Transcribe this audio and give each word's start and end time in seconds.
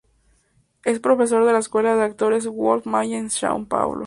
Es 0.83 0.99
profesor 0.99 1.45
de 1.45 1.53
la 1.53 1.59
Escuela 1.59 1.95
de 1.95 2.01
Actores 2.01 2.47
Wolf 2.47 2.87
Maya 2.87 3.19
en 3.19 3.27
São 3.27 3.67
Paulo. 3.67 3.99